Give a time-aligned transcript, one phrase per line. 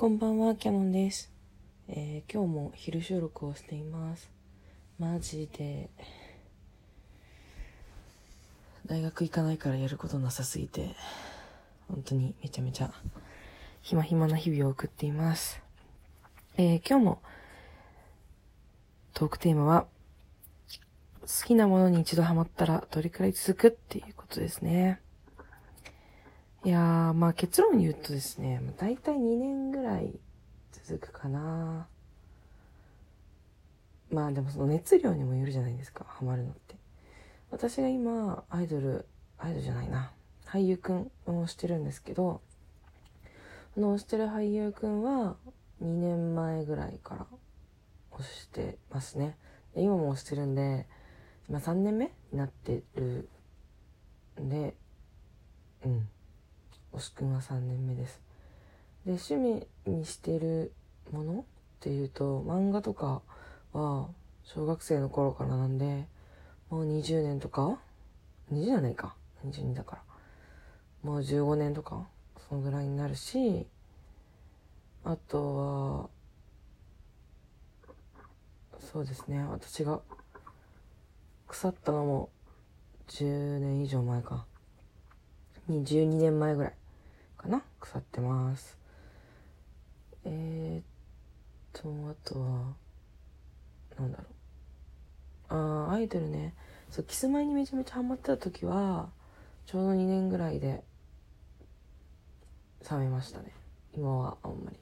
[0.00, 1.30] こんばんは、キャノンです。
[1.86, 4.30] えー今日も昼収録をしています。
[4.98, 5.90] マジで、
[8.86, 10.96] 大学行かないからやることなさすぎて、
[11.86, 12.94] 本当にめちゃめちゃ
[13.82, 15.60] 暇暇な日々を送っています。
[16.56, 17.22] えー今日も
[19.12, 19.86] トークテーマは、
[21.20, 24.98] 好きなものに一度ハマったらどれくらい続くっていうことですね。
[26.62, 30.12] いやー、まあ結論言うとですね、まあ大体2年ぐらい
[30.72, 31.86] 続くかな。
[34.10, 36.74] まあでもその熱量にもよるじゃないですか、ハマるのって。
[37.50, 39.06] 私が今、アイドル、
[39.38, 40.12] アイドルじゃないな、
[40.44, 42.42] 俳優くんをしてるんですけど、
[43.72, 45.36] その推してる俳優くんは
[45.82, 47.26] 2年前ぐらいから
[48.12, 49.38] 推してますね。
[49.74, 50.86] 今も推してるんで、
[51.48, 53.30] 今3年目になってる
[54.38, 54.74] んで、
[55.86, 56.08] うん。
[56.92, 58.20] 推しくは3年目です。
[59.06, 60.72] で、趣味にしてる
[61.12, 61.44] ものっ
[61.80, 63.22] ていうと、漫画とか
[63.72, 64.08] は
[64.44, 66.06] 小学生の頃からなんで、
[66.68, 67.78] もう20年とか
[68.52, 69.14] ?20 じゃないか。
[69.46, 70.02] 22だから。
[71.02, 72.06] もう15年とか、
[72.48, 73.66] そのぐらいになるし、
[75.04, 76.08] あとは、
[78.78, 80.00] そうですね、私が
[81.46, 82.30] 腐ったのも
[83.08, 84.46] 10年以上前か。
[85.68, 86.74] 12年前ぐらい
[87.40, 87.62] かな？
[87.80, 88.78] 腐ってます。
[90.24, 92.74] えー、っとあとは
[93.98, 94.26] なんだろう。
[95.48, 96.54] あーアイドルね。
[96.90, 99.10] そうキスマイにめちゃめちゃハマってた時は
[99.66, 100.82] ちょうど2年ぐらいで
[102.90, 103.52] 冷めましたね。
[103.94, 104.76] 今はあんまり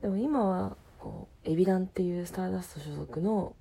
[0.00, 3.54] でも今はこうエビダンっていうスターダスト所属の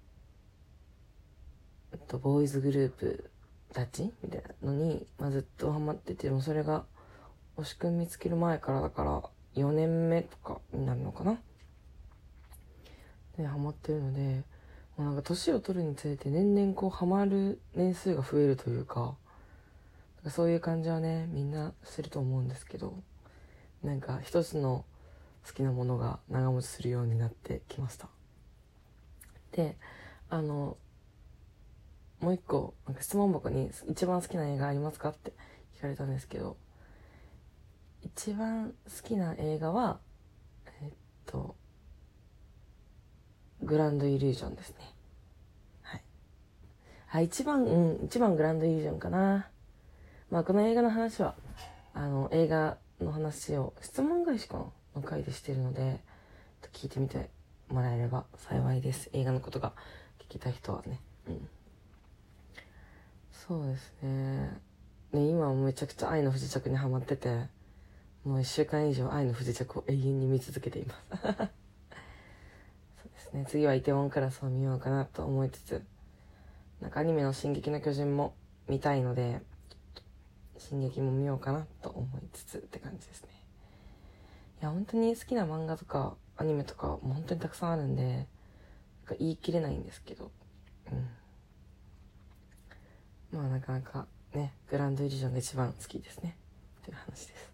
[1.93, 3.31] えっとボーイズグループ
[3.73, 6.85] たちみたいなのに、まあ、ずっとハマっててもそれが
[7.57, 9.21] 推しくん見つける前からだから
[9.55, 11.39] 4年目とかになるのかな。
[13.37, 14.43] でハマってるので
[14.97, 19.15] もうなんか年を取るにつれて年々こうハマる年数が増えるというか
[20.27, 22.95] かそういう感じはねみんなすると思うんですけど
[23.83, 24.85] なんか一つの
[25.45, 28.09] 好きなものが長持ちするようになってきました。
[29.51, 29.77] で
[30.29, 30.77] あの
[32.19, 35.33] もう一個、質問箱に一番好きな映画ありますかって
[35.77, 36.57] 聞かれたんですけど、
[38.01, 39.99] 一番好きな映画は、
[40.81, 40.91] えっ
[41.25, 41.55] と、
[43.61, 44.75] グランドイリュージョンですね。
[45.81, 46.03] はい。
[47.11, 49.49] あ、一番、うん、一番グランドイリュージョンかな。
[50.31, 51.35] まあ、この映画の話は、
[51.93, 54.57] あの、映画の話を質問返しか
[54.95, 55.99] の回でしてるので、
[56.73, 57.29] 聞いてみて
[57.69, 59.09] もらえれば幸いです。
[59.13, 59.73] 映画のことが
[60.19, 60.99] 聞きたい人はね。
[61.27, 61.49] うん。
[63.47, 64.59] そうですね。
[65.13, 67.45] ね、今はめちゃくちゃ愛の不時着にハマってて、
[68.25, 70.99] もう一週間以上愛の不時着を永遠に見続けています。
[71.23, 73.45] そうですね。
[73.47, 75.81] 次はイテウォンクラスを見ようかなと思いつつ、
[76.81, 78.33] なんかアニメの進撃の巨人も
[78.67, 79.41] 見たいので、
[80.57, 83.29] 進撃も見ようかなと思いつつって感じですね。
[84.61, 88.25] いや、本当に好きな漫画とかアニメとかも本当にたくさんあるんで、なん
[89.05, 90.31] か言い切れないんですけど、
[90.91, 91.07] うん。
[93.31, 96.37] まあなかなかね、グランドイリュージョンが一番好きですね。
[96.83, 97.51] という話です。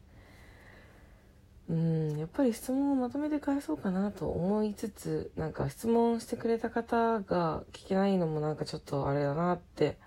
[1.70, 9.98] うん、やっぱり質問をまとめて返そうかなと思いつつ、なんか質問してくれた方が聞けないのもなんかちょっとあれだなって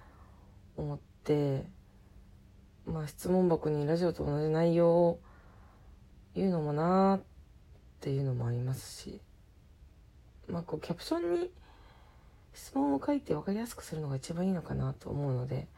[0.77, 1.65] 思って、
[2.85, 5.21] まあ質問箱にラジオと同じ内容を
[6.35, 7.23] 言うのもなーっ
[8.01, 9.21] ていうのもありますし、
[10.49, 11.51] まあこうキャプションに
[12.57, 15.69] 質問を書いて分かりやすくするのが一番いいのかなと思うので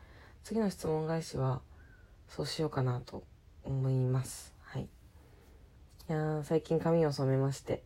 [0.44, 1.60] 次の質問返しは
[2.28, 3.24] そうしようかなと
[3.64, 4.54] 思います。
[4.62, 4.82] はい。
[4.82, 4.86] い
[6.06, 7.82] や最近髪を染めまして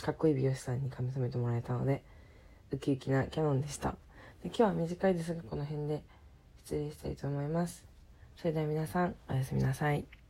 [0.00, 2.02] かっこいい美容師さんに髪染めてもらえたので
[2.72, 3.90] ウキウキなキャノンでした。
[4.42, 6.02] で今日は短いですがこの辺で
[6.64, 7.84] 失礼したいと思います。
[8.36, 10.21] それでは皆さんおやすみなさい。